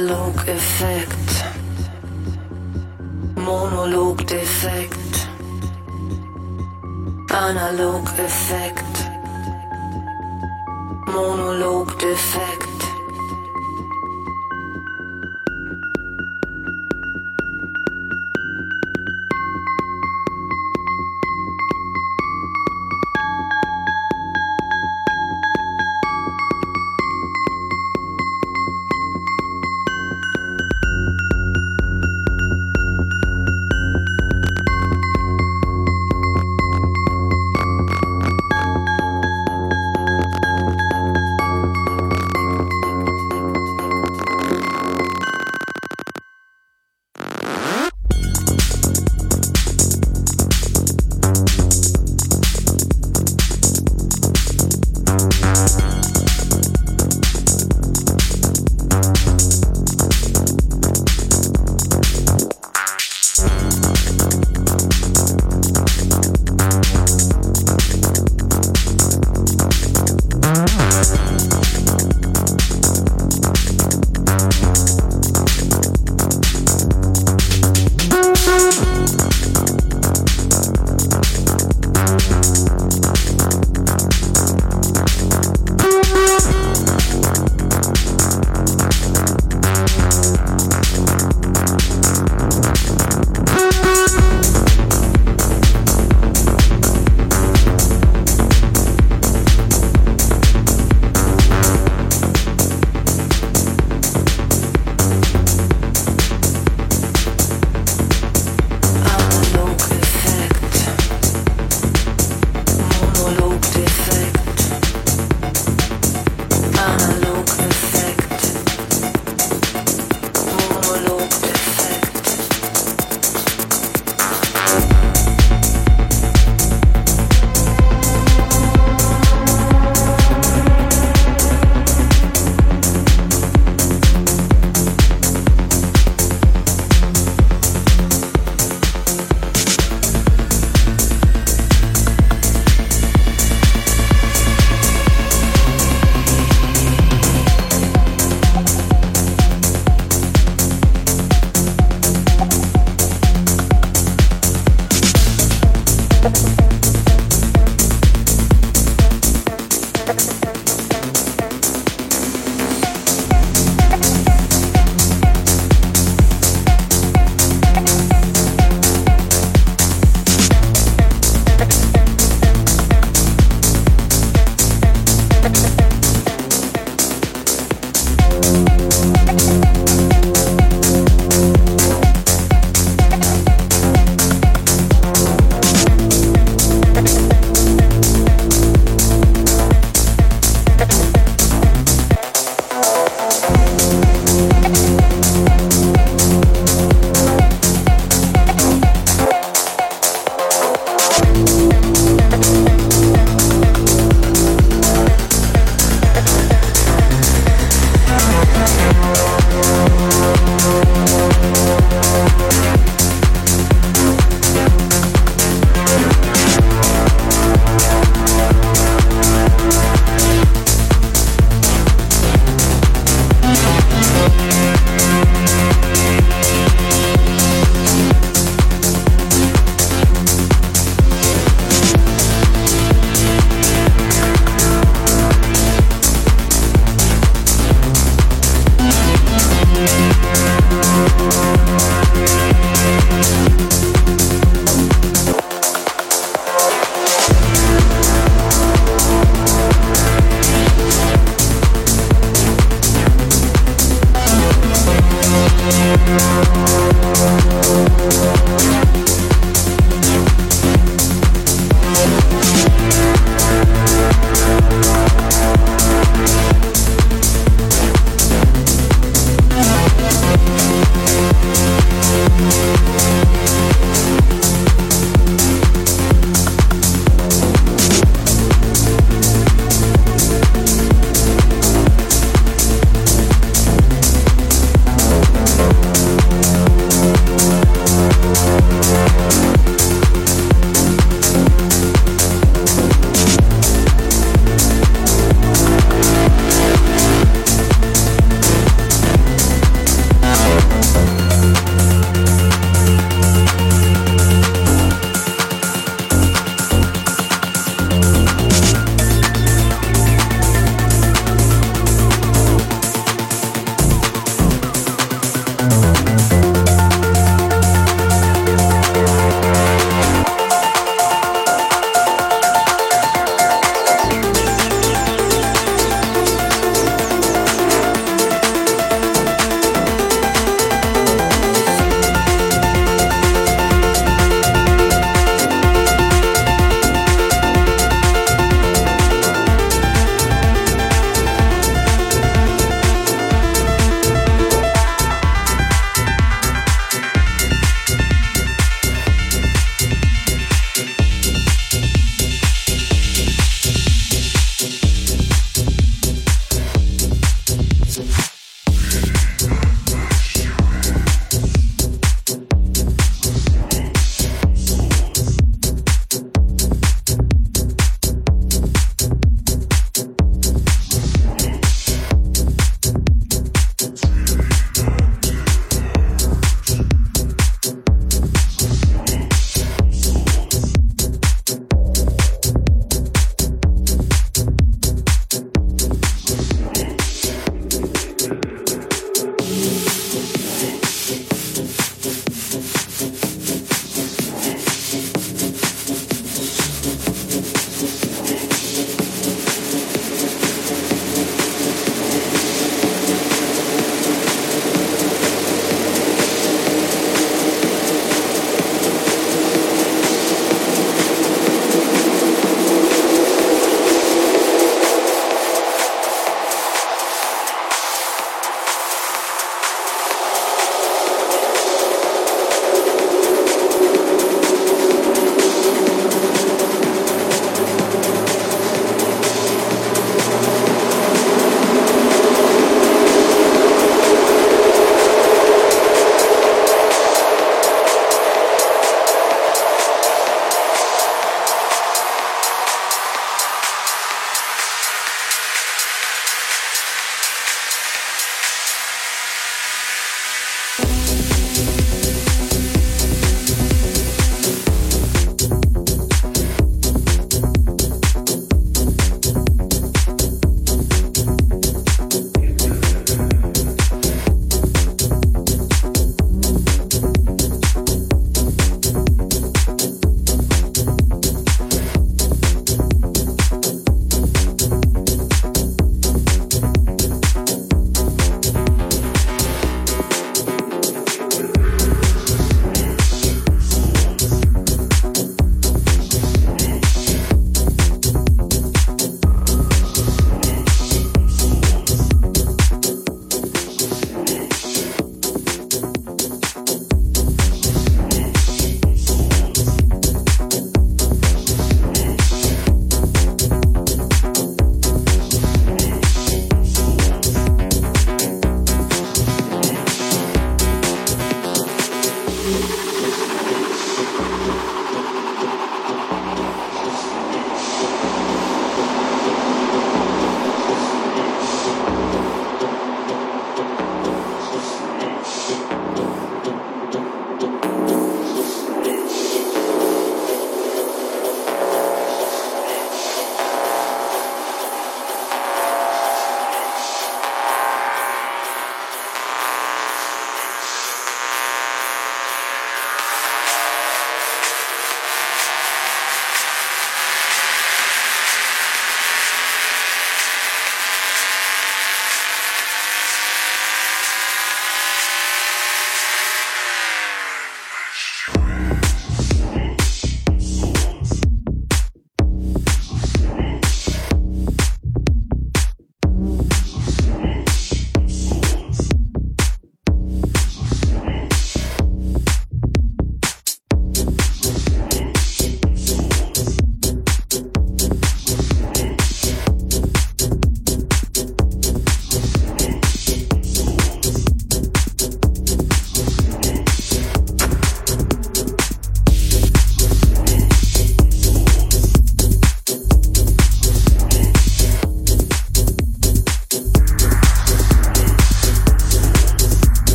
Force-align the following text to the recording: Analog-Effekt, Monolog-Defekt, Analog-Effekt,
Analog-Effekt, 0.00 1.44
Monolog-Defekt, 3.36 5.28
Analog-Effekt, 7.28 8.69